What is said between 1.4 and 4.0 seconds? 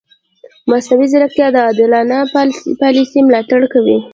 د عادلانه پالیسي ملاتړ کوي.